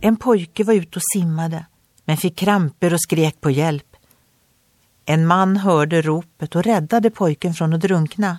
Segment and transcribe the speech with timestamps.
[0.00, 1.66] En pojke var ute och simmade,
[2.04, 3.96] men fick kramper och skrek på hjälp.
[5.04, 8.38] En man hörde ropet och räddade pojken från att drunkna.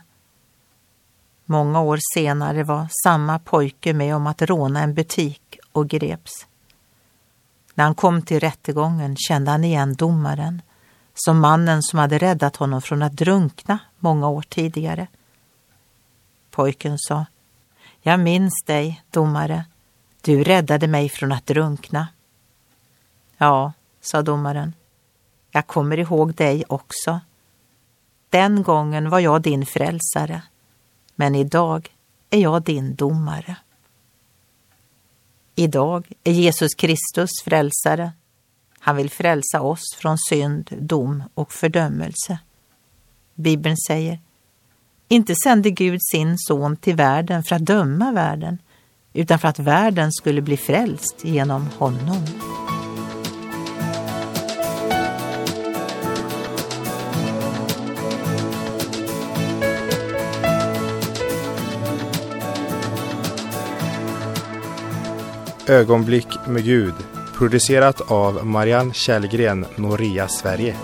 [1.46, 6.48] Många år senare var samma pojke med om att råna en butik och greps.
[7.74, 10.62] När han kom till rättegången kände han igen domaren
[11.14, 15.08] som mannen som hade räddat honom från att drunkna många år tidigare.
[16.52, 17.26] Pojken sa,
[18.02, 19.66] jag minns dig, domare.
[20.22, 22.08] Du räddade mig från att drunkna.
[23.38, 24.74] Ja, sa domaren.
[25.52, 27.20] Jag kommer ihåg dig också.
[28.30, 30.42] Den gången var jag din frälsare,
[31.16, 31.90] men idag
[32.30, 33.58] är jag din domare.
[35.56, 38.12] Idag är Jesus Kristus frälsare.
[38.80, 42.40] Han vill frälsa oss från synd, dom och fördömelse.
[43.36, 44.20] Bibeln säger,
[45.08, 48.58] inte sände Gud sin son till världen för att döma världen,
[49.14, 52.26] utan för att världen skulle bli frälst genom honom.
[65.68, 66.94] Ögonblick med Gud
[67.40, 70.76] producerat av Marianne Källgren, Noria Sverige.